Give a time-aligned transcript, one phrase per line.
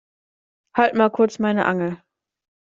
[0.75, 2.01] Halt mal kurz meine Angel.